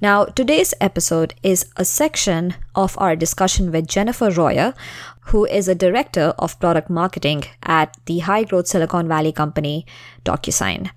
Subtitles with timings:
[0.00, 4.74] now, today's episode is a section of our discussion with Jennifer Royer,
[5.32, 9.86] who is a director of product marketing at the high growth Silicon Valley company
[10.24, 10.90] DocuSign.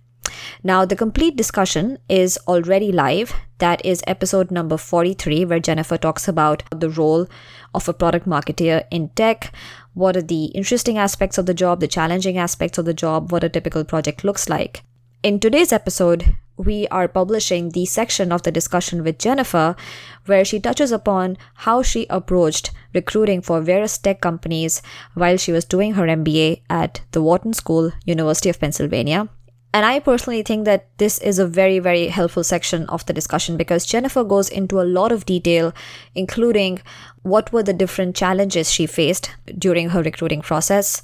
[0.63, 3.33] Now, the complete discussion is already live.
[3.59, 7.27] That is episode number 43, where Jennifer talks about the role
[7.73, 9.53] of a product marketer in tech.
[9.93, 13.43] What are the interesting aspects of the job, the challenging aspects of the job, what
[13.43, 14.83] a typical project looks like.
[15.23, 19.77] In today's episode, we are publishing the section of the discussion with Jennifer
[20.25, 24.81] where she touches upon how she approached recruiting for various tech companies
[25.13, 29.29] while she was doing her MBA at the Wharton School, University of Pennsylvania.
[29.71, 33.55] And I personally think that this is a very, very helpful section of the discussion
[33.55, 35.73] because Jennifer goes into a lot of detail,
[36.15, 36.81] including
[37.21, 41.03] what were the different challenges she faced during her recruiting process,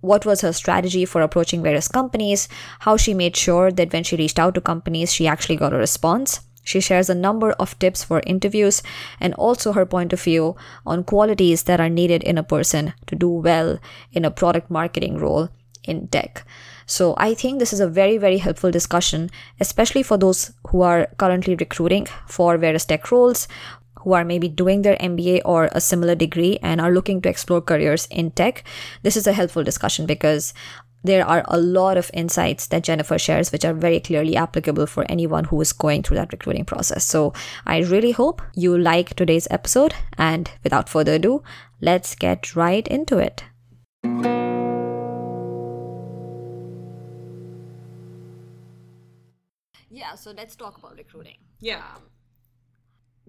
[0.00, 2.48] what was her strategy for approaching various companies,
[2.80, 5.78] how she made sure that when she reached out to companies, she actually got a
[5.78, 6.40] response.
[6.64, 8.82] She shares a number of tips for interviews
[9.20, 13.14] and also her point of view on qualities that are needed in a person to
[13.14, 13.78] do well
[14.12, 15.48] in a product marketing role
[15.84, 16.44] in tech.
[16.86, 19.30] So I think this is a very, very helpful discussion,
[19.60, 23.48] especially for those who are currently recruiting for various tech roles
[24.06, 27.60] who are maybe doing their MBA or a similar degree and are looking to explore
[27.60, 28.62] careers in tech,
[29.02, 30.54] this is a helpful discussion because
[31.02, 35.04] there are a lot of insights that Jennifer shares, which are very clearly applicable for
[35.08, 37.04] anyone who is going through that recruiting process.
[37.04, 37.32] So
[37.66, 39.92] I really hope you like today's episode.
[40.16, 41.42] And without further ado,
[41.80, 43.42] let's get right into it.
[49.90, 51.38] Yeah, so let's talk about recruiting.
[51.58, 51.78] Yeah.
[51.78, 52.02] Um,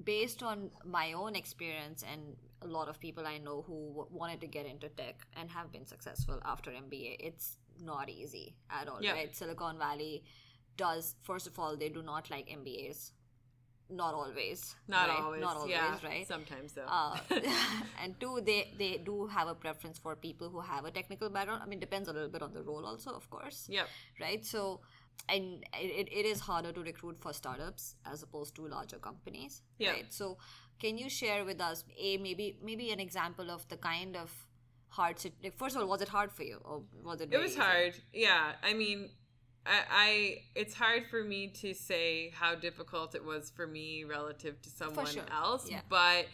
[0.03, 4.41] based on my own experience and a lot of people I know who w- wanted
[4.41, 9.01] to get into tech and have been successful after MBA, it's not easy at all,
[9.01, 9.13] Yeah.
[9.13, 9.35] right?
[9.35, 10.23] Silicon Valley
[10.75, 13.11] does, first of all, they do not like MBAs.
[13.89, 14.75] Not always.
[14.87, 15.19] Not right?
[15.19, 15.41] always.
[15.41, 15.97] Not always, yeah.
[16.03, 16.27] right?
[16.27, 16.85] Sometimes though.
[16.87, 17.17] uh,
[18.03, 21.63] and two, they they do have a preference for people who have a technical background.
[21.63, 23.87] I mean, depends a little bit on the role, also, of course yep.
[24.19, 24.45] right?
[24.45, 24.81] So,
[25.29, 29.91] and it, it is harder to recruit for startups as opposed to larger companies, Yeah.
[29.91, 30.13] right?
[30.13, 30.37] So,
[30.79, 34.31] can you share with us a maybe maybe an example of the kind of
[34.89, 35.19] hard
[35.57, 37.59] first of all was it hard for you or was it It was easy?
[37.59, 37.93] hard.
[38.13, 38.53] Yeah.
[38.63, 39.09] I mean,
[39.65, 44.61] I, I it's hard for me to say how difficult it was for me relative
[44.61, 45.23] to someone sure.
[45.31, 45.81] else, Yeah.
[45.89, 46.27] but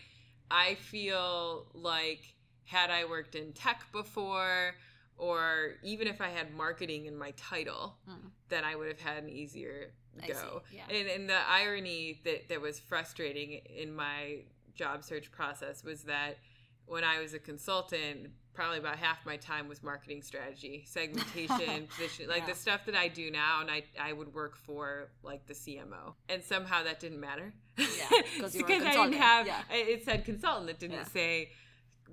[0.51, 2.21] I feel like
[2.65, 4.75] had I worked in tech before
[5.17, 8.31] or even if I had marketing in my title, Mm.
[8.49, 9.91] then I would have had an easier
[10.27, 10.61] go.
[10.71, 10.83] yeah.
[10.89, 14.39] And, and the irony that, that was frustrating in my
[14.75, 16.37] job search process was that
[16.85, 22.27] when I was a consultant, probably about half my time was marketing strategy, segmentation, position,
[22.27, 22.47] like Yeah.
[22.47, 23.61] the stuff that I do now.
[23.61, 26.13] And I, I would work for like the CMO.
[26.29, 27.53] And somehow that didn't matter.
[27.77, 27.85] Yeah,
[28.37, 29.61] Because I didn't have, yeah.
[29.71, 30.69] it it said consultant.
[30.69, 31.03] It didn't Yeah.
[31.05, 31.49] say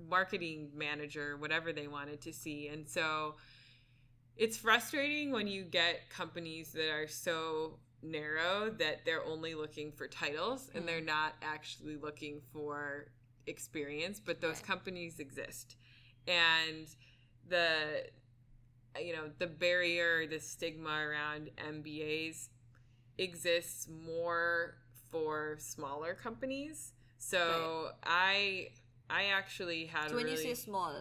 [0.09, 2.67] marketing manager, whatever they wanted to see.
[2.67, 3.35] And so
[4.37, 10.07] it's frustrating when you get companies that are so narrow that they're only looking for
[10.07, 10.87] titles and Mm.
[10.87, 13.11] they're not actually looking for
[13.45, 14.63] experience, but those Right.
[14.65, 15.75] companies exist.
[16.27, 16.87] And
[17.47, 18.09] the
[18.99, 22.49] you know, the barrier, the stigma around MBAs
[23.17, 24.75] exists more
[25.09, 26.93] for smaller companies.
[27.17, 28.71] So I
[29.11, 30.93] I actually had So when really you say small,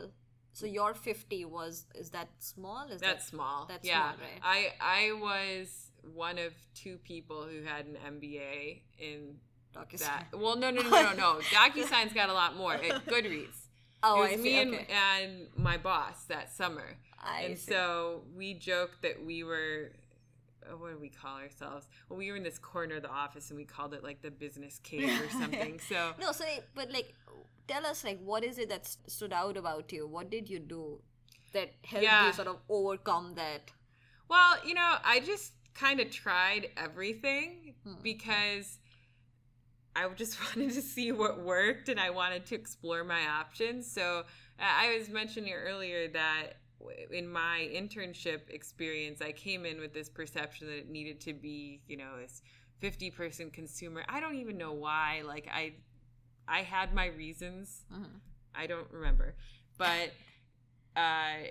[0.53, 2.89] so your fifty was is that small?
[2.89, 3.67] Is that's that small.
[3.67, 4.13] that's yeah.
[4.13, 4.73] small, right?
[4.81, 9.37] I I was one of two people who had an MBA in
[9.75, 9.99] DocuSign?
[9.99, 10.27] that.
[10.37, 11.41] Well, no, no, no, no, no.
[11.53, 12.75] DocuSign's got a lot more.
[12.75, 13.49] At Goodreads.
[14.03, 14.43] Oh, it I was see.
[14.45, 14.87] me and, okay.
[14.89, 16.97] and my boss that summer.
[17.23, 17.71] I and see.
[17.71, 19.93] so we joked that we were
[20.71, 21.89] uh, what do we call ourselves?
[22.09, 24.31] Well, we were in this corner of the office and we called it like the
[24.31, 25.81] business cave or something.
[25.81, 27.15] So No, so like, but like,
[27.69, 30.07] tell us like, what is it that stood out about you?
[30.07, 31.01] What did you do
[31.53, 32.27] that helped Yeah.
[32.27, 33.71] you sort of overcome that?
[34.29, 37.95] Well, you know, I just kind of tried everything Hmm.
[38.03, 38.79] because
[39.97, 43.91] I just wanted to see what worked and I wanted to explore my options.
[43.91, 44.25] So
[44.59, 46.60] I was mentioning earlier that
[47.11, 51.83] in my internship experience, I came in with this perception that it needed to be,
[51.87, 52.43] you know, this
[52.81, 54.05] 50 person consumer.
[54.09, 55.23] I don't even know why.
[55.25, 55.75] Like, I
[56.49, 57.85] I had my reasons.
[57.93, 58.17] Mm-hmm.
[58.55, 59.37] I don't remember,
[59.79, 60.11] but
[60.97, 61.47] uh,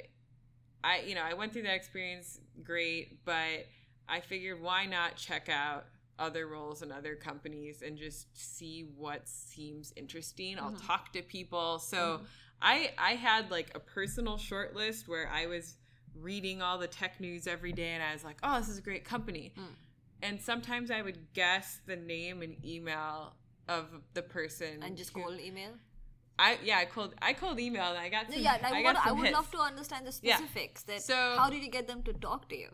[0.83, 3.65] I you know I went through that experience great, but
[4.07, 5.85] I figured why not check out
[6.17, 10.57] other roles in other companies and just see what seems interesting.
[10.57, 10.65] Mm-hmm.
[10.65, 11.79] I'll talk to people.
[11.79, 12.23] So mm-hmm.
[12.61, 15.75] I I had like a personal short list where I was
[16.15, 18.81] reading all the tech news every day and I was like, "Oh, this is a
[18.81, 19.75] great company." Mm.
[20.21, 23.35] And sometimes I would guess the name and email
[23.67, 25.71] of the person and just cold email.
[26.37, 28.57] I yeah, I called I called email and I got some, yeah.
[28.63, 30.85] I, I, want, I would love to understand the specifics.
[30.87, 30.95] Yeah.
[30.95, 32.69] That so how did you get them to talk to you?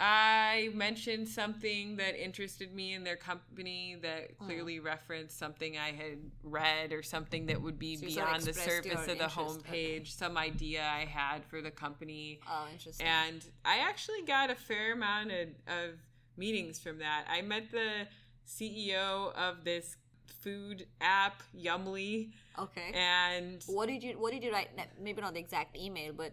[0.00, 4.46] I mentioned something that interested me in their company that hmm.
[4.46, 4.84] clearly mm.
[4.84, 9.18] referenced something I had read or something that would be so beyond the surface of
[9.18, 10.04] the homepage, okay.
[10.04, 12.40] some idea I had for the company.
[12.48, 13.06] Oh, interesting.
[13.06, 15.90] And I actually got a fair amount of, of
[16.36, 17.26] meetings from that.
[17.30, 18.06] I met the
[18.48, 19.96] CEO of this
[20.40, 22.30] food app, Yummly.
[22.58, 22.92] Okay.
[22.94, 24.70] And what did you what did you write?
[25.00, 26.32] Maybe not the exact email, but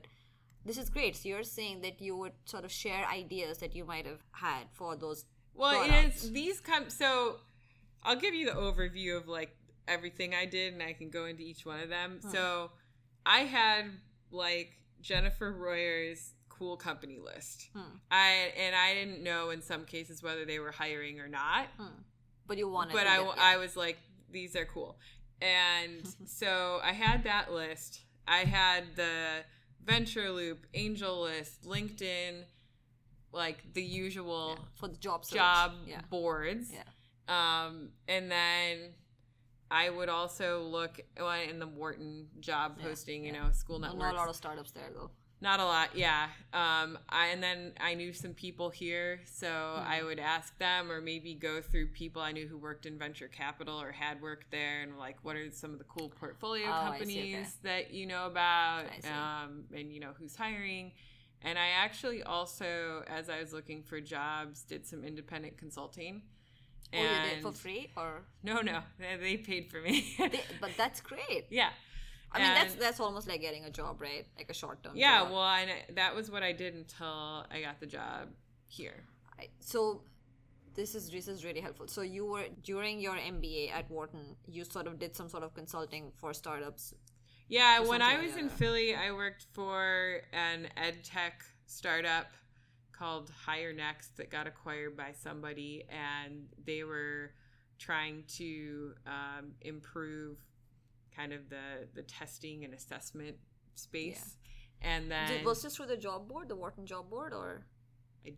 [0.68, 1.16] this is great.
[1.16, 4.66] So you're saying that you would sort of share ideas that you might have had
[4.74, 5.26] for those.
[5.54, 6.90] Well, it is these come.
[6.90, 7.38] So
[8.04, 9.56] I'll give you the overview of like
[9.88, 12.20] everything I did, and I can go into each one of them.
[12.22, 12.30] Hmm.
[12.30, 12.72] So
[13.26, 13.86] I had
[14.30, 17.70] like Jennifer Royer's cool company list.
[17.74, 17.98] Hmm.
[18.12, 21.68] I and I didn't know in some cases whether they were hiring or not.
[21.78, 22.02] Hmm.
[22.46, 22.94] But you wanted.
[22.94, 23.32] But I, yeah.
[23.38, 23.98] I was like,
[24.32, 24.98] these are cool,
[25.42, 28.02] and so I had that list.
[28.28, 29.44] I had the
[29.88, 32.44] Venture Loop, AngelList, LinkedIn,
[33.32, 35.38] like the usual yeah, for the job search.
[35.38, 36.02] job yeah.
[36.10, 36.72] boards.
[36.72, 36.84] Yeah.
[37.30, 38.78] Um, and then
[39.72, 44.00] I would also look in the Wharton job posting, you know, school networks.
[44.02, 45.12] Not a lot of startups there though.
[45.40, 46.30] Not a lot, yeah.
[46.52, 49.92] Um, I, and then I knew some people here, so mm-hmm.
[49.92, 53.28] I would ask them, or maybe go through people I knew who worked in venture
[53.28, 56.90] capital or had worked there, and like, what are some of the cool portfolio oh,
[56.90, 57.48] companies okay.
[57.64, 60.92] that you know about, um, and you know who's hiring.
[61.44, 66.24] And I actually also, as I was looking for jobs, did some independent consulting.
[66.92, 68.62] And oh, you did for free or no?
[68.62, 70.16] No, they paid for me.
[70.18, 71.46] they, but that's great.
[71.50, 71.70] Yeah,
[72.32, 74.26] I mean, that's that's almost like getting a job, right?
[74.38, 74.94] Like a short term.
[74.94, 75.00] Job.
[75.00, 75.32] Yeah, job.
[75.32, 75.66] well, I,
[75.96, 78.30] that was what I did until I got the job
[78.68, 79.04] here.
[79.60, 80.02] So,
[80.76, 81.88] this is this is really helpful.
[81.88, 85.54] So you were during your MBA at Wharton, you sort of did some sort of
[85.54, 86.94] consulting for startups.
[87.50, 92.28] Yeah, when I was in Philly, I worked for an ed tech startup
[92.92, 97.32] called Hire Next that got acquired by somebody, and they were
[97.80, 100.38] trying to um, improve
[101.18, 103.38] kind of the the testing and assessment
[103.76, 104.36] space.
[104.82, 104.90] Yeah.
[104.90, 107.66] And then Did, was this through the job board, the Wharton job board, or?
[108.26, 108.34] I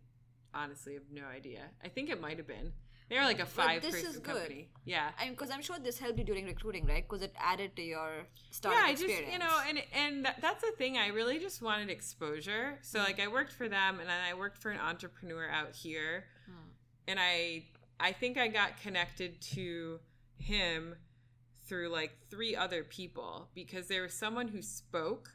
[0.54, 1.60] honestly have no idea.
[1.84, 2.72] I think it might have been.
[3.10, 4.24] They were like a five this person is good.
[4.24, 4.68] company.
[4.84, 7.04] Yeah, and because I'm sure this helped you during recruiting, right?
[7.06, 8.10] Because it added to your
[8.52, 10.96] startup yeah, I just you know, and and that, that's the thing.
[10.96, 12.78] I really just wanted exposure.
[12.82, 13.06] So mm-hmm.
[13.06, 16.70] like I worked for them, and then I worked for an entrepreneur out here, mm.
[17.08, 17.64] and I
[17.98, 19.98] I think I got connected to
[20.38, 20.94] him
[21.70, 25.30] through like three other people because there was someone who spoke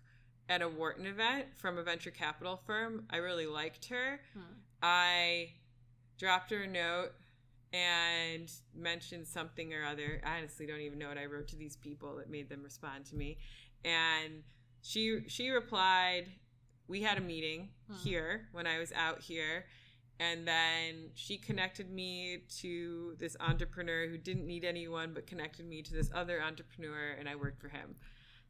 [0.49, 3.05] at a Wharton event from a venture capital firm.
[3.09, 4.19] I really liked her.
[4.33, 4.41] Hmm.
[4.83, 5.53] I
[6.19, 7.11] dropped her a note
[7.71, 10.21] and mentioned something or other.
[10.25, 13.05] I honestly don't even know what I wrote to these people that made them respond
[13.05, 13.37] to me.
[13.85, 14.43] And
[14.81, 16.25] she she replied,
[16.89, 17.95] "We had a meeting hmm.
[17.95, 19.65] here when I was out here."
[20.19, 25.81] And then she connected me to this entrepreneur who didn't need anyone but connected me
[25.81, 27.95] to this other entrepreneur and i worked for him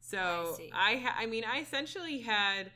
[0.00, 2.70] so oh, i, I, ha- I mean i essentially had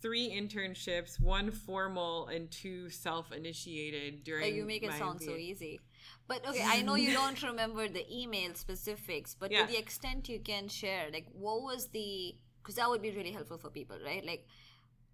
[0.00, 5.24] three internships one formal and two self-initiated during oh, you make it sound MBA.
[5.24, 5.80] so easy
[6.28, 9.62] but okay i know you don't remember the email specifics but yeah.
[9.62, 13.32] to the extent you can share like what was the because that would be really
[13.32, 14.46] helpful for people right like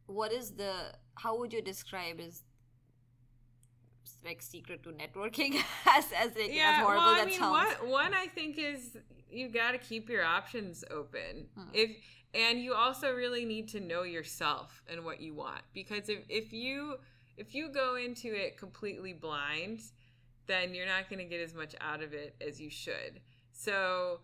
[0.06, 0.72] what is the
[1.14, 2.42] how would you describe is
[4.24, 5.54] like secret to networking
[5.86, 7.40] as as, like, yeah, as horrible well, I that mean.
[7.40, 8.96] One, one I think is
[9.30, 11.46] you got to keep your options open.
[11.56, 11.68] Hmm.
[11.72, 11.90] If
[12.34, 16.52] and you also really need to know yourself and what you want because if if
[16.52, 16.96] you
[17.36, 19.80] if you go into it completely blind,
[20.46, 23.20] then you're not going to get as much out of it as you should.
[23.52, 24.20] So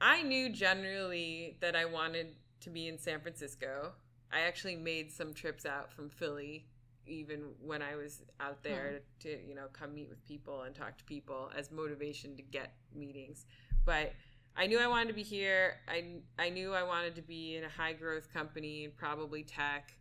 [0.00, 2.28] I knew generally that I wanted
[2.60, 3.92] to be in San Francisco.
[4.32, 6.66] I actually made some trips out from Philly
[7.06, 9.28] even when I was out there hmm.
[9.28, 12.74] to you know come meet with people and talk to people as motivation to get
[12.94, 13.46] meetings.
[13.84, 14.12] But
[14.56, 15.76] I knew I wanted to be here.
[15.88, 19.92] I I knew I wanted to be in a high growth company, and probably tech.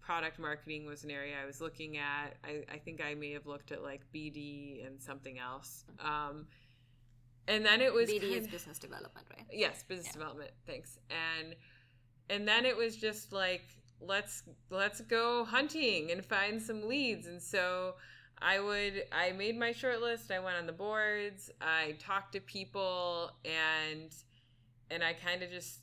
[0.00, 2.36] Product marketing was an area I was looking at.
[2.42, 5.84] I, I think I may have looked at like BD and something else.
[6.00, 6.46] Um,
[7.46, 9.46] and then it was BD is business development, right?
[9.52, 10.12] yes business Yeah.
[10.12, 11.54] development thanks and
[12.28, 13.64] and then it was just like
[14.00, 17.94] let's let's go hunting and find some leads and so
[18.40, 22.40] i would i made my short list i went on the boards i talked to
[22.40, 24.14] people and
[24.90, 25.80] and i kind of just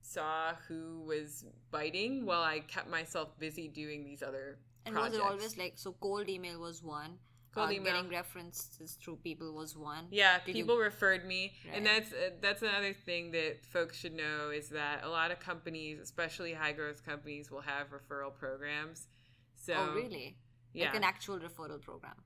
[0.00, 5.18] saw who was biting while i kept myself busy doing these other And projects.
[5.18, 5.92] was it always like so?
[6.00, 7.18] Cold email was one.
[7.54, 7.92] Cold uh, email.
[7.94, 10.06] Getting references through people was one.
[10.10, 14.14] Yeah, Did you- people referred me, and that's uh, that's another thing that folks should
[14.14, 19.08] know is that a lot of companies, especially high growth companies, will have referral programs.
[19.54, 20.36] So oh, really?
[20.72, 22.16] Yeah, Like an actual referral program.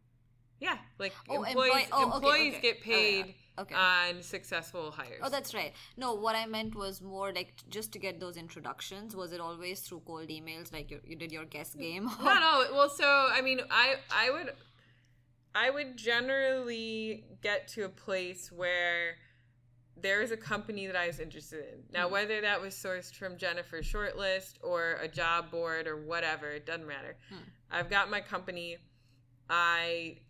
[0.60, 2.62] yeah, like Oh, employees employ- oh, okay, employees okay.
[2.62, 2.96] get Oh, yeah.
[2.96, 3.74] paid Okay.
[3.74, 5.20] on successful hires.
[5.22, 5.72] Oh, that's right.
[5.96, 9.16] No, what I meant was more like just to get those introductions.
[9.16, 12.04] Was it always through cold emails, like you, you did your guest game?
[12.22, 12.64] Not all.
[12.76, 14.52] Well, so I mean, I I would
[15.56, 19.16] I would generally get to a place where
[19.96, 21.84] there is a company that I was interested in.
[21.90, 22.10] Now, Mhm.
[22.10, 26.86] whether that was sourced from Jennifer's shortlist or a job board or whatever, it doesn't
[26.86, 27.16] matter.
[27.30, 27.38] Hmm.
[27.70, 28.76] I've got my company.
[29.48, 30.20] I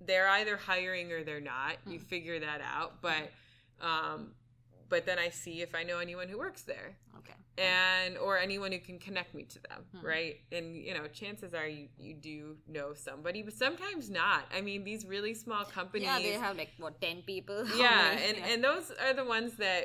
[0.00, 1.78] they're either hiring or they're not.
[1.86, 2.04] You Hmm.
[2.04, 3.30] figure that out, but
[3.80, 4.34] um
[4.88, 7.34] but then I see if I know anyone who works there okay.
[7.58, 10.06] And or anyone who can connect me to them Hmm.
[10.06, 14.60] right and you know chances are you you do know somebody but sometimes not i
[14.60, 17.64] mean these really small companies Yeah, they have like what ten people.
[17.76, 19.82] Yeah and and those are the ones that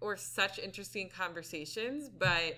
[0.00, 2.56] were such interesting conversations but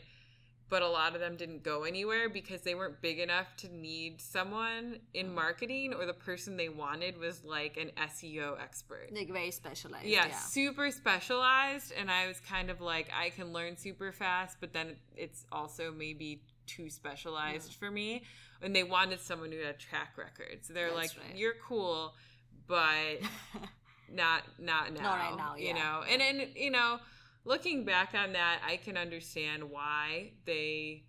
[0.68, 4.20] but a lot of them didn't go anywhere because they weren't big enough to need
[4.20, 5.34] someone in Hmm.
[5.34, 10.06] marketing or the person they wanted was like an SEO expert like very specialized.
[10.06, 10.36] yeah, Yeah.
[10.38, 14.96] super specialized and i was kind of like i can learn super fast but then
[15.16, 17.76] it's also maybe too specialized Mm.
[17.76, 18.22] for me
[18.60, 21.36] and they wanted someone who had a track record so they're like right.
[21.36, 22.14] you're cool
[22.66, 23.20] but
[24.12, 25.74] not not now not right now, you yeah.
[25.74, 26.98] know and and you know
[27.46, 31.02] looking back on that i can understand why they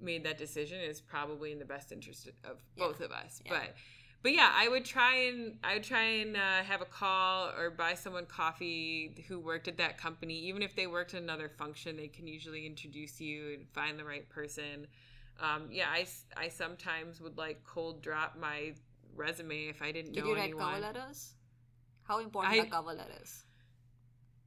[0.00, 2.86] made that decision it's probably in the best interest of Yeah.
[2.86, 3.52] both of us Yeah.
[3.52, 3.74] but
[4.22, 7.70] but yeah i would try and i would try and uh, have a call or
[7.70, 11.96] buy someone coffee who worked at that company even if they worked in another function
[11.96, 14.86] they can usually introduce you and find the right person
[15.40, 15.86] um, yeah
[16.36, 18.74] I sometimes would like cold drop my
[19.16, 21.34] resume if i didn't Did know you write anyone cover letters?
[22.04, 23.44] How important I- are cover letters?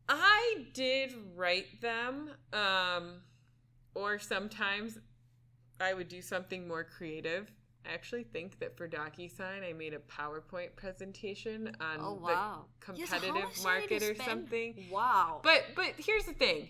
[0.07, 3.21] I did write them, um,
[3.93, 4.99] or sometimes
[5.79, 7.51] I would do something more creative.
[7.87, 12.65] I actually think that for DocuSign, I made a PowerPoint presentation on Oh wow.
[12.79, 14.29] the competitive much do I need market or spend?
[14.29, 14.87] something.
[14.91, 15.41] Wow.
[15.43, 16.69] But but here's the thing.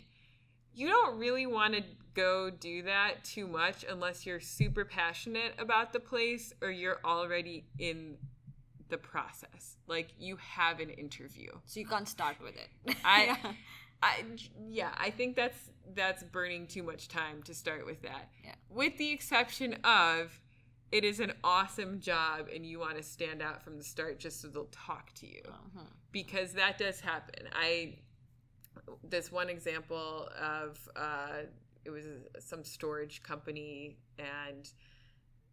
[0.74, 1.84] You don't really want to
[2.15, 7.65] go do that too much unless you're super passionate about the place or you're already
[7.80, 8.18] in
[8.89, 9.77] the process.
[9.88, 11.51] Like you have an interview.
[11.65, 12.96] so you can't start with it.
[13.06, 13.51] I- Yeah.
[14.04, 14.24] I
[14.70, 15.58] yeah, I think that's
[15.96, 18.30] that's burning too much time to start with that.
[18.44, 18.56] Yeah.
[18.70, 20.39] With the exception of
[20.92, 24.42] it is an awesome job and you want to stand out from the start just
[24.42, 25.88] so they'll talk to you Mhm.
[26.12, 27.48] because that does happen.
[27.54, 28.00] I
[29.04, 31.44] this one example of uh,
[31.86, 32.06] it was
[32.39, 34.70] some storage company and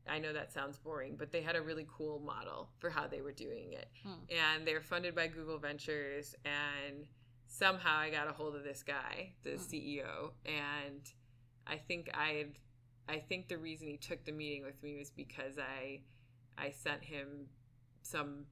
[0.09, 3.21] I know that sounds boring, but they had a really cool model for how they
[3.21, 3.89] were doing it.
[4.03, 4.15] Hmm.
[4.31, 7.07] And they were funded by Google Ventures and
[7.47, 9.57] somehow I got a hold of this guy, the Hmm.
[9.63, 11.03] CEO, and
[11.67, 12.59] I think I had
[13.09, 16.01] I think the reason he took the meeting with me was because I
[16.57, 17.49] I sent him
[18.03, 18.47] some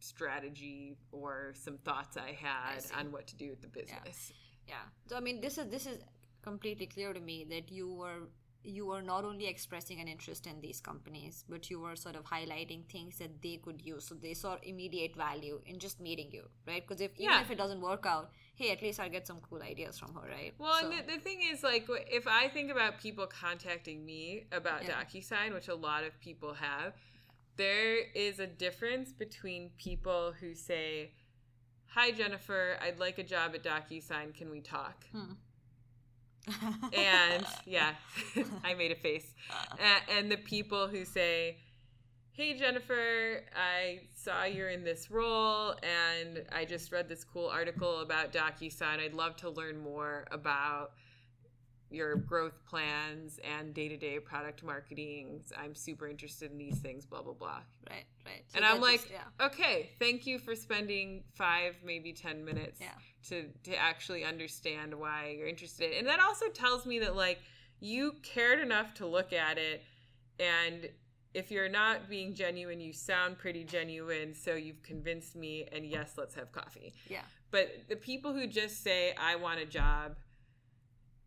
[0.00, 2.94] strategy or some thoughts I had see.
[2.94, 4.32] on what to do with the business.
[4.68, 4.74] Yeah.
[5.06, 5.98] So I mean, this is this is
[6.42, 8.28] completely clear to me that you were
[8.64, 12.24] you were not only expressing an interest in these companies, but you were sort of
[12.24, 14.04] highlighting things that they could use.
[14.06, 16.86] So they saw immediate value in just meeting you, right?
[16.86, 17.30] Because if yeah.
[17.30, 20.14] even if it doesn't work out, hey, at least I'll get some cool ideas from
[20.14, 20.52] her, right?
[20.58, 24.46] Well, So- and the, the thing is, like, if I think about people contacting me
[24.52, 25.02] about Yeah.
[25.02, 26.94] DocuSign, which a lot of people have,
[27.56, 31.12] there is a difference between people who say,
[31.92, 34.34] Hi, Jennifer, I'd like a job at DocuSign.
[34.34, 35.06] Can we talk?
[35.10, 35.32] Hmm.
[36.96, 37.92] And yeah,
[38.64, 39.34] I made a face.
[40.16, 41.58] And the people who say,
[42.32, 47.98] Hey, Jennifer, I saw you're in this role and I just read this cool article
[48.00, 49.00] about DocuSign.
[49.00, 50.92] I'd love to learn more about
[51.90, 55.40] your growth plans and day to day product marketing.
[55.56, 57.60] I'm super interested in these things, blah, blah, blah.
[57.90, 58.44] right, right.
[58.48, 62.80] So and I'm like, just- yeah, okay, thank you for spending five, maybe 10 minutes
[62.80, 62.88] Yeah.
[63.28, 65.92] To, to actually understand why you're interested.
[65.96, 67.38] And that also tells me that, like,
[67.80, 69.82] you cared enough to look at it
[70.40, 70.88] and
[71.34, 76.12] if you're not being genuine, you sound pretty genuine, so you've convinced me, and yes,
[76.16, 76.94] let's have coffee.
[77.08, 77.20] Yeah.
[77.50, 80.16] But the people who just say, I want a job,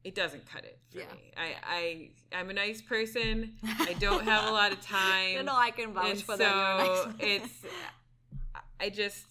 [0.03, 1.05] it doesn't cut it for Yeah.
[1.13, 1.31] me.
[1.37, 3.53] I, I I'm a nice person.
[3.63, 5.35] I don't have a lot of time.
[5.35, 6.77] no, no, I can vouch and for so that.
[6.79, 7.15] Nice.
[7.19, 7.65] it's
[8.79, 9.25] I just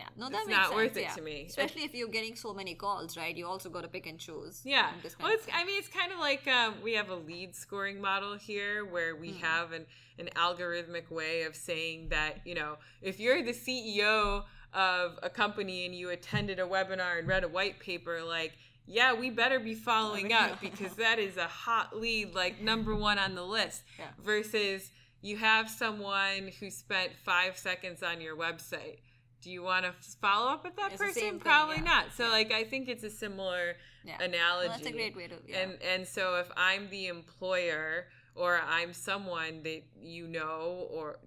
[0.00, 1.14] yeah, no, it's that makes not sense, worth it yeah.
[1.14, 1.44] to me.
[1.48, 3.36] Especially if you're getting so many calls, right?
[3.36, 4.62] You also got to pick and choose.
[4.64, 4.90] Yeah.
[4.92, 5.46] and Well, it's.
[5.52, 9.14] I mean, it's kind of like um, we have a lead scoring model here where
[9.14, 9.44] we Hmm.
[9.44, 9.84] have an,
[10.18, 15.84] an algorithmic way of saying that, you know, if you're the CEO of a company
[15.86, 18.52] and you attended a webinar and read a white paper, like,
[18.86, 23.18] yeah, we better be following up because that is a hot lead, like number one
[23.18, 23.82] on the list.
[23.98, 24.06] Yeah.
[24.18, 24.90] Versus
[25.22, 28.98] you have someone who spent five seconds on your website.
[29.40, 31.22] Do you want to follow up with that It's person?
[31.22, 31.82] thing, Probably yeah.
[31.82, 32.12] not.
[32.16, 32.30] So, Yeah.
[32.30, 34.22] like, I think it's a similar yeah.
[34.22, 34.68] analogy.
[34.68, 35.36] Well, that's a great way to.
[35.46, 35.60] Yeah.
[35.60, 41.18] And and so if I'm the employer or I'm someone that you know or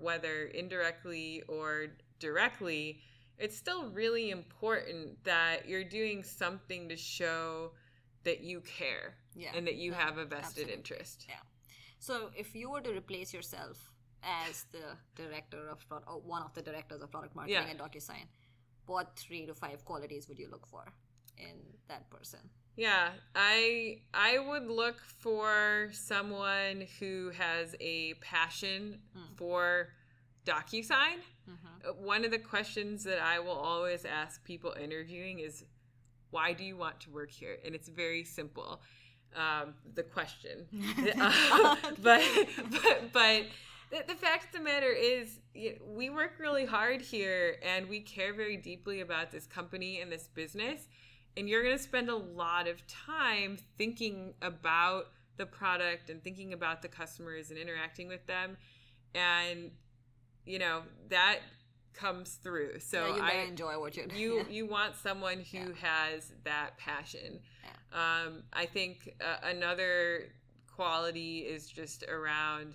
[0.00, 1.88] whether indirectly or
[2.18, 3.00] directly,
[3.38, 7.72] it's still really important that you're doing something to show
[8.24, 9.50] that you care yeah.
[9.54, 10.74] and that you have a vested absolutely.
[10.74, 11.26] interest.
[11.28, 11.34] Yeah.
[11.98, 13.91] So if you were to replace yourself
[14.22, 17.70] as the director of pro- or one of the directors of product marketing Yeah.
[17.70, 18.26] at DocuSign,
[18.86, 20.84] what three to five qualities would you look for
[21.38, 21.56] in
[21.88, 22.40] that person?
[22.76, 29.36] Yeah, I I would look for someone who has a passion Mm.
[29.36, 29.88] for
[30.46, 31.18] DocuSign.
[31.48, 31.88] Mm-hmm.
[31.88, 35.64] Uh, One of the questions that I will always ask people interviewing is,
[36.30, 38.80] "Why do you want to work here?" And it's very simple.
[39.34, 40.66] Um, the question,
[42.02, 42.22] but
[42.72, 43.46] but but
[43.92, 45.38] the, the fact of the matter is,
[45.86, 50.26] we work really hard here, and we care very deeply about this company and this
[50.26, 50.88] business.
[51.36, 55.04] And you're going to spend a lot of time thinking about
[55.36, 58.56] the product and thinking about the customers and interacting with them,
[59.14, 59.70] and
[60.44, 61.38] you know that
[61.94, 62.80] comes through.
[62.80, 64.20] So yeah, you I enjoy what you're doing.
[64.20, 65.72] you you want someone who Yeah.
[65.80, 67.40] has that passion.
[67.92, 70.28] Um, I think uh, another
[70.74, 72.74] quality is just around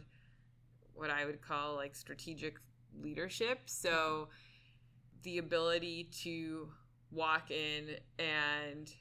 [0.98, 2.58] what I would call like strategic
[3.02, 3.62] leadership.
[3.66, 4.30] So
[5.24, 6.70] the ability to
[7.12, 8.92] walk in and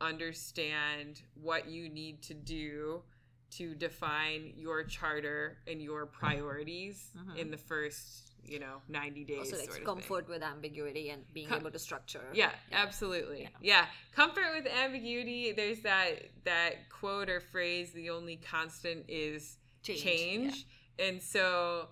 [0.00, 3.02] understand what you need to do
[3.50, 7.36] to define your charter and your priorities Mhm.
[7.38, 9.38] in the first, you know, 90 days.
[9.38, 9.84] also like sort of thing.
[9.84, 12.28] comfort with ambiguity and being Com- able to structure.
[12.34, 13.42] Yeah, absolutely.
[13.42, 13.48] Yeah.
[13.60, 13.88] Yeah.
[14.12, 15.52] Comfort with ambiguity.
[15.52, 20.66] There's that that quote or phrase, the only constant is Change, change.
[20.98, 21.88] And so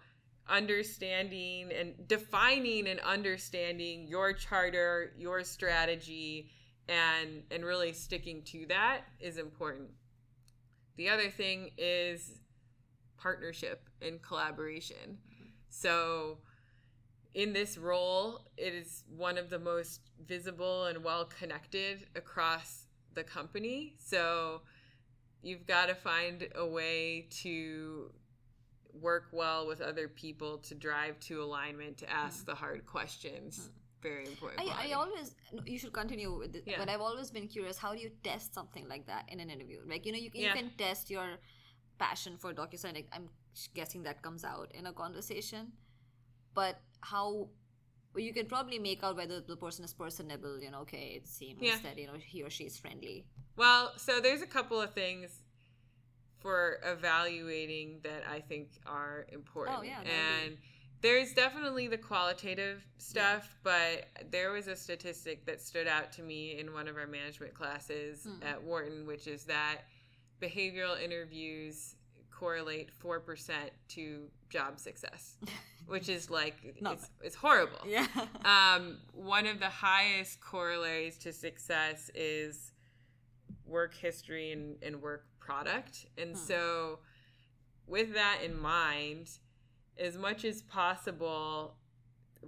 [0.48, 6.50] understanding and defining and understanding your charter, your strategy
[6.88, 9.90] and and really sticking to that is important.
[10.96, 12.40] The other thing is
[13.16, 15.18] partnership and collaboration.
[15.70, 16.38] So
[17.34, 23.24] in this role, it is one of the most visible and well connected across the
[23.24, 23.94] company.
[23.98, 24.60] So
[25.42, 28.12] you've got to find a way to
[29.00, 32.46] work well with other people to drive to alignment, to ask mm.
[32.46, 33.58] the hard questions.
[33.58, 33.80] Mm.
[34.02, 34.60] Very important.
[34.60, 36.76] I, I always you should continue with it Yeah.
[36.76, 39.80] but i've always been curious how do you test something like that in an interview
[39.88, 40.52] like you know you, you Yeah.
[40.52, 41.38] can test your
[41.98, 43.30] passion for docusign like, i'm
[43.72, 45.72] guessing that comes out in a conversation
[46.52, 47.48] but how
[48.14, 51.26] well, you can probably make out whether the person is personable you know okay it
[51.26, 51.78] seems Yeah.
[51.82, 53.24] that you know he or she is friendly
[53.56, 55.43] Well, so there's a couple of things
[56.44, 59.78] for evaluating that I think are important.
[59.80, 60.58] Oh, yeah, and
[61.00, 66.58] there's definitely the qualitative stuff, but there was a statistic that stood out to me
[66.58, 68.42] in one of our management classes Hmm.
[68.42, 69.78] at Wharton, which is that
[70.42, 71.96] behavioral interviews
[72.30, 73.52] correlate 4%
[73.88, 75.36] to job success,
[75.86, 77.78] which is like, it's, it's horrible.
[77.86, 78.06] yeah
[78.44, 82.72] Um, one of the highest corollaries to success is
[83.66, 86.06] work history and, and work product.
[86.18, 86.36] And Hmm.
[86.50, 86.98] so,
[87.86, 89.26] with that in mind,
[89.98, 91.76] as much as possible,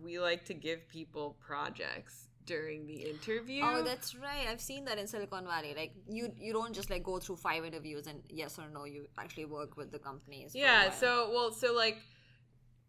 [0.06, 3.62] we like to give people projects during the interview.
[3.64, 4.46] Oh, that's right.
[4.50, 5.74] I've seen that in Silicon Valley.
[5.76, 8.84] Like you, you don't just like go through five interviews and yes or no.
[8.84, 10.54] You actually work with the companies.
[10.54, 11.98] yeah so well so like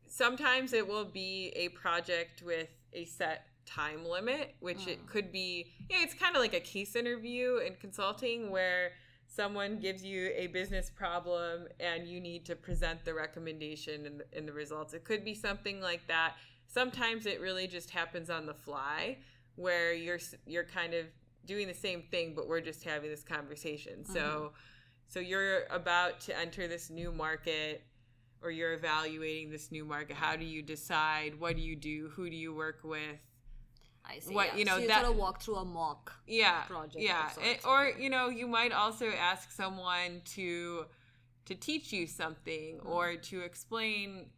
[0.08, 5.08] sometimes it will be a project with a set time limit which it Mm.
[5.08, 8.93] could be yeah it's kind of like a case interview in consulting where
[9.28, 14.38] someone gives you a business problem and you need to present the recommendation and the,
[14.38, 14.94] and the results.
[14.94, 16.36] It could be something like that.
[16.68, 19.18] Sometimes it really just happens on the fly
[19.56, 21.06] where you're you're kind of
[21.46, 24.06] doing the same thing but we're just having this conversation.
[24.06, 24.48] So mm-hmm.
[25.08, 27.84] so you're about to enter this new market
[28.42, 30.16] or you're evaluating this new market.
[30.16, 31.40] How do you decide?
[31.40, 32.12] What do you do?
[32.16, 33.20] Who do you work with
[34.10, 34.34] I see.
[34.34, 34.56] what- yeah.
[34.58, 36.13] you know, so you that- sort of walk through a mock.
[36.28, 40.86] yeah project yeah of It- or you know you might also ask someone to
[41.46, 44.30] to teach you something or to explain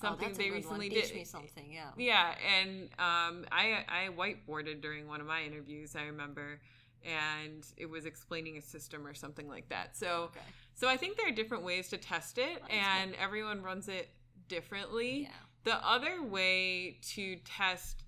[0.00, 0.56] something oh, they a good one.
[0.80, 1.70] recently Teach did me something.
[1.70, 1.90] Yeah.
[1.98, 6.58] yeah and um, I, I whiteboarded during one of my interviews i remember
[7.04, 10.40] and it was explaining a system or something like that so Okay.
[10.74, 14.08] so i think there are different ways to test it That's and everyone runs it
[14.48, 15.28] differently Yeah.
[15.64, 18.04] the other way to test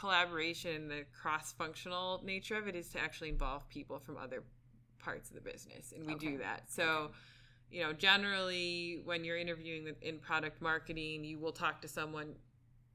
[0.00, 4.42] collaboration, the cross functional nature of it, is to actually involve people from other
[4.98, 5.92] parts of the business.
[5.94, 6.30] And we Okay.
[6.32, 6.70] do that.
[6.70, 7.12] So,
[7.70, 12.34] you know, generally when you're interviewing with, in product marketing, you will talk to someone,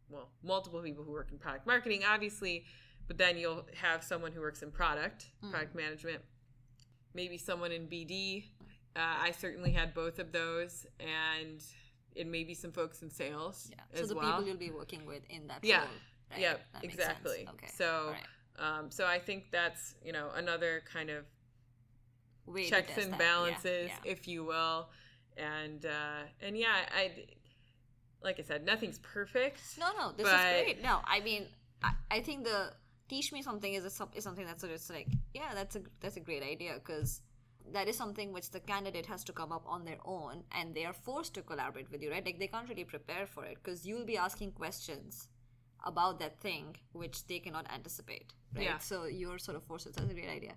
[0.09, 2.65] well, multiple people who work in product marketing, obviously,
[3.07, 5.51] but then you'll have someone who works in product, Mm.
[5.51, 6.23] product management,
[7.13, 8.45] maybe someone in BD.
[8.95, 11.63] Uh, I certainly had both of those, and
[12.17, 13.81] and maybe some folks in sales Yeah.
[13.91, 14.31] as So the well.
[14.37, 15.81] people you'll be working with in that Yeah.
[15.81, 15.89] role.
[16.35, 16.41] Right?
[16.41, 17.09] Yep, That makes sense.
[17.09, 17.47] exactly.
[17.53, 17.67] Okay.
[17.75, 18.77] So, right.
[18.79, 21.25] Um, so I think that's you know another kind of
[22.45, 23.19] Way checks and that.
[23.19, 24.11] Yeah, balances, yeah.
[24.11, 24.89] if you will,
[25.35, 27.25] and uh, and yeah, I
[28.23, 29.61] like I said, nothing's perfect.
[29.79, 30.83] No, no, this But- is great.
[30.83, 31.47] No, I mean,
[31.83, 32.71] I, I think the
[33.09, 36.19] teach me something is a, is something that's of like, yeah, that's a that's a
[36.19, 37.21] great idea because
[37.73, 40.85] that is something which the candidate has to come up on their own, and they
[40.85, 42.25] are forced to collaborate with you, right?
[42.25, 45.27] Like they can't really prepare for it because you'll be asking questions
[45.85, 48.65] about that thing which they cannot anticipate, right?
[48.65, 48.77] Yeah.
[48.79, 49.85] So you're sort of forced.
[49.85, 50.53] to- That's a great idea.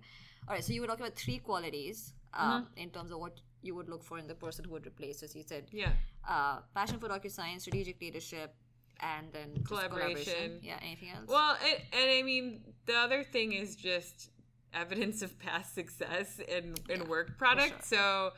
[0.47, 2.77] All right, so you were talking about three qualities um, Mm-hmm.
[2.83, 5.35] in terms of what you would look for in the person who would replace us.
[5.35, 5.91] You said Yeah,
[6.27, 8.53] uh, passion for science, strategic leadership,
[9.01, 10.59] and then just Collaboration.
[10.61, 11.27] Yeah, anything else?
[11.27, 14.29] well, and, and I mean the other thing is just
[14.73, 17.75] evidence of past success in in Yeah, work product.
[17.89, 17.97] sure.
[17.97, 18.31] So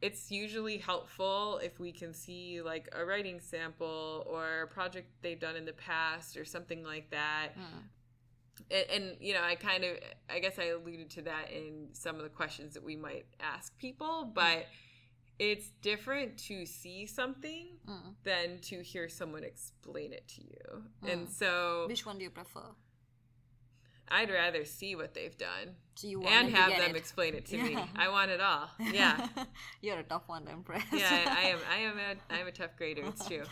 [0.00, 5.40] it's usually helpful if we can see like a writing sample or a project they've
[5.40, 7.48] done in the past or something like that.
[7.58, 7.82] Mm.
[8.70, 9.96] and, and you know i kind of
[10.28, 13.76] i guess i alluded to that in some of the questions that we might ask
[13.78, 14.66] people but
[15.38, 18.14] it's different to see something Mm.
[18.24, 21.30] than to hear someone explain it to you and Mm.
[21.30, 22.66] so Which one do you prefer?
[24.10, 26.96] I'd rather see what they've done So you want and have them it.
[26.96, 29.26] explain it to me i want it all yeah
[29.82, 30.84] You're a tough one to impress.
[30.92, 33.44] yeah I, I am i am a i'm a tough grader it's true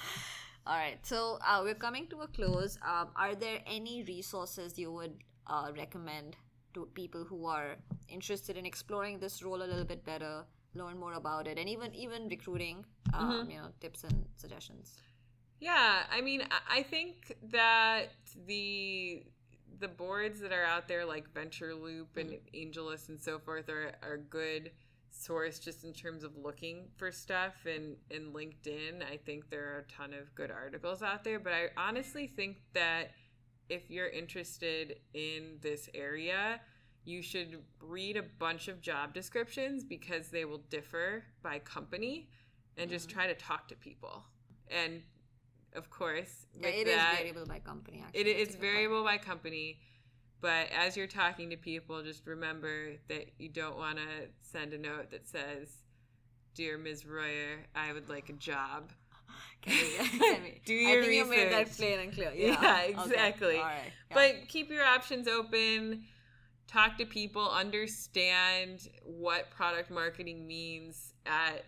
[0.68, 2.76] All right, so uh, we're coming to a close.
[2.82, 5.12] Um, are there any resources you would
[5.46, 6.34] uh, recommend
[6.74, 7.76] to people who are
[8.08, 10.42] interested in exploring this role a little bit better,
[10.74, 12.84] learn more about it, and even even recruiting?
[13.14, 13.50] Um, Mm-hmm.
[13.52, 14.96] You know, tips and suggestions.
[15.60, 18.10] Yeah, I mean, I- I think that
[18.50, 19.22] the
[19.78, 23.92] the boards that are out there, like Venture Loop and AngelList and so forth, are
[24.02, 24.70] are good
[25.10, 27.54] source just in terms of looking for stuff.
[27.64, 31.38] And in LinkedIn, I think there are a ton of good articles out there.
[31.38, 33.12] But I honestly think that
[33.68, 36.60] if you're interested in this area,
[37.04, 42.28] you should read a bunch of job descriptions because they will differ by company
[42.76, 43.12] and just Mhm.
[43.12, 44.24] try to talk to people.
[44.68, 45.02] And
[45.74, 48.02] of course, Yeah, it is that, variable by company.
[48.06, 49.78] Actually, it, it's variable by company.
[50.40, 54.78] But as you're talking to people, just remember that you don't want to send a
[54.78, 55.70] note that says,
[56.54, 57.06] Dear Ms.
[57.06, 58.92] Royer, I would like a job.
[59.62, 60.60] Can we, can we?
[60.64, 62.32] Do I your think you made that plain and clear.
[62.34, 63.10] Yeah, Yeah, Okay.
[63.10, 63.56] exactly.
[63.56, 63.92] Right.
[64.10, 64.14] Yeah.
[64.14, 66.04] But keep your options open.
[66.68, 67.50] Talk to people.
[67.50, 71.64] Understand what product marketing means at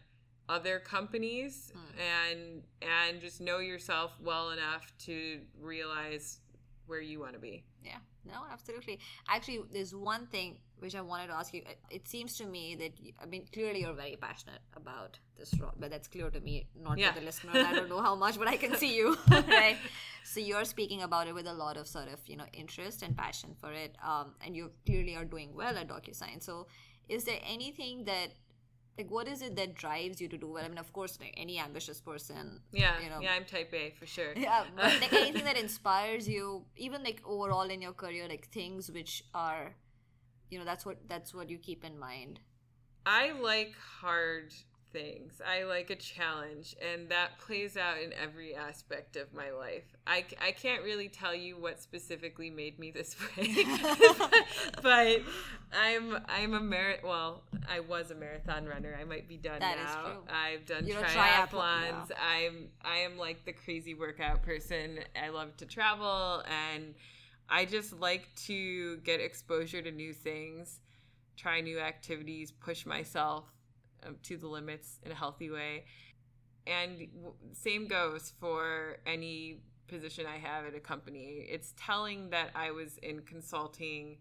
[0.49, 2.01] other companies, Hmm.
[2.01, 6.41] and and just know yourself well enough to realize
[6.87, 7.65] where you want to be.
[7.85, 8.99] Yeah, no, absolutely.
[9.29, 11.63] Actually, there's one thing which I wanted to ask you.
[11.73, 15.51] It- It seems to me that you, I mean, clearly you're very passionate about this
[15.61, 17.13] role, but that's clear to me, not Yeah.
[17.13, 17.53] to the listener.
[17.53, 19.17] I don't know how much, but I can see you,
[19.63, 19.77] right?
[20.25, 23.15] So you're speaking about it with a lot of sort of you know interest and
[23.17, 26.43] passion for it, um, and you clearly are doing well at DocuSign.
[26.43, 26.67] So,
[27.09, 28.29] is there anything that
[28.99, 30.65] like what is it that drives you to do well?
[30.65, 33.21] I mean, of course, like any ambitious person, Yeah, You know.
[33.21, 34.33] yeah, I'm type A for sure.
[34.37, 38.91] yeah but like anything that inspires you even like overall in your career like things
[38.91, 39.75] which are
[40.51, 42.41] you know that's what that's what you keep in mind
[43.07, 44.53] I like hard
[44.93, 45.41] things.
[45.47, 49.85] I like a challenge, and that plays out in every aspect of my life.
[50.07, 53.65] I, I can't really tell you what specifically made me this way,
[54.83, 55.23] but
[55.73, 58.97] I'm I'm a mar- well, I was a marathon runner.
[59.01, 60.23] I might be done That now.
[60.33, 62.11] I've done You're triathlons.
[62.21, 65.01] I'm I am like the crazy workout person.
[65.21, 66.95] I love to travel, and
[67.49, 70.81] I just like to get exposure to new things
[71.39, 73.45] try new activities, push myself
[74.23, 75.85] to the limits in a healthy way.
[76.67, 81.47] and w- same goes for any position I have at a company.
[81.49, 84.19] It's telling that I was in consulting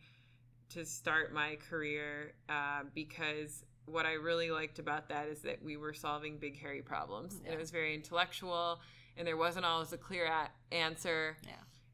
[0.70, 5.76] to start my career uh, because what I really liked about that is that we
[5.78, 7.42] were solving big, hairy problems.
[7.44, 8.80] And it was very intellectual,
[9.18, 11.36] and there wasn't always a clear a- answer.
[11.46, 11.52] Yeah.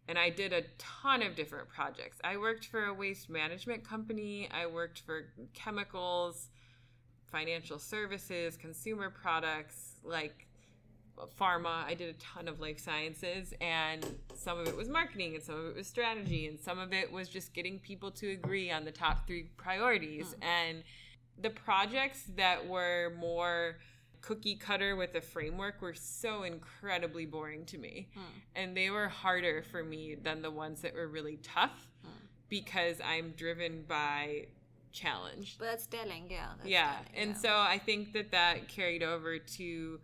[0.08, 2.18] And I did a ton of different projects.
[2.24, 6.50] I worked for a waste management company, I worked for chemicals,
[7.34, 10.48] financial services, consumer products, like
[11.40, 11.84] pharma.
[11.84, 15.56] I did a ton of life sciences, and some of it was marketing, and some
[15.56, 18.86] of it was strategy, and some of it was just getting people to agree on
[18.86, 20.36] the top three priorities.
[20.36, 20.46] Mm.
[20.46, 20.84] And
[21.42, 23.78] the projects that were more
[24.22, 28.10] cookie cutter with a framework were so incredibly boring to me.
[28.16, 28.22] Mm.
[28.56, 32.10] And they were harder for me than the ones that were really tough mm.
[32.48, 34.46] because I'm driven by
[34.94, 35.58] challenge.
[35.60, 36.48] But that's telling, yeah.
[36.58, 36.92] That's Yeah.
[36.92, 37.38] telling, And yeah.
[37.38, 40.00] so I think that that carried over to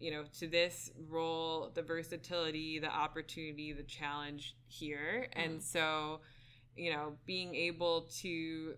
[0.00, 5.40] you know to this role the versatility the opportunity the challenge here mm-hmm.
[5.40, 6.20] and so
[6.74, 8.74] you know being able to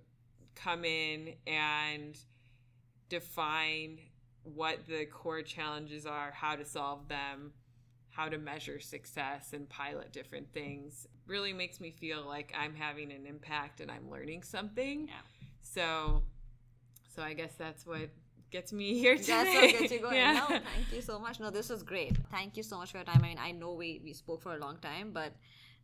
[0.54, 2.18] come in and
[3.08, 3.98] define
[4.42, 7.52] what the core challenges are how to solve them
[8.10, 13.08] how to measure success and pilot different things really makes me feel like i'm having
[13.18, 15.14] an impact and i'm learning something Yeah.
[15.76, 15.86] so
[17.14, 18.08] so i guess that's what
[18.56, 20.16] gets me here today That's what gets you going.
[20.22, 20.32] Yeah.
[20.40, 21.36] No, thank you so much.
[21.44, 22.14] No, this was great.
[22.36, 23.20] Thank you so much for your time.
[23.24, 25.30] I mean, I know we, we spoke for a long time, but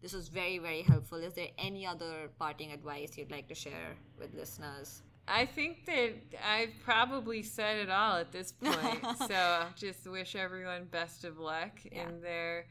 [0.03, 1.17] this was very, very helpful.
[1.29, 4.89] Is there any other parting advice you'd like to share with listeners?
[5.27, 6.13] I think that
[6.57, 9.01] I've probably said it all at this point.
[9.33, 9.41] so
[9.85, 12.67] just wish everyone best of luck in their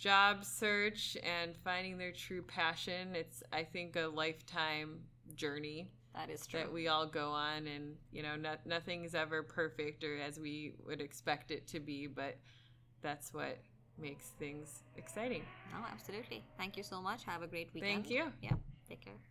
[0.00, 3.14] job search and finding their true passion.
[3.14, 5.00] It's I think a lifetime
[5.36, 6.60] journey That is true.
[6.60, 10.40] that we all go on and you know no, nothing is ever perfect or as
[10.40, 12.38] we would expect it to be, but
[13.02, 13.58] that's what
[13.98, 15.42] makes things exciting.
[15.72, 16.42] no, absolutely.
[16.56, 17.24] Thank you so much.
[17.24, 17.92] Have a great weekend.
[17.92, 18.32] Thank you.
[18.40, 18.54] Yeah.
[18.88, 19.29] Take care.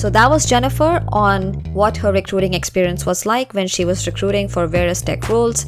[0.00, 4.48] So that was Jennifer on what her recruiting experience was like when she was recruiting
[4.48, 5.66] for various tech roles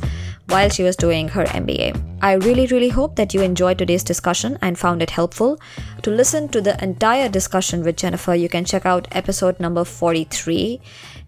[0.49, 2.03] while she was doing her MBA.
[2.23, 5.61] I really, really hope that you enjoyed today's discussion and found it helpful.
[6.01, 10.81] To listen to the entire discussion with Jennifer, you can check out episode number 43,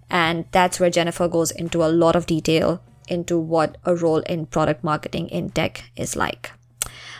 [0.08, 4.46] and that's where Jennifer goes into a lot of detail into what a role in
[4.46, 6.52] product marketing in tech is like.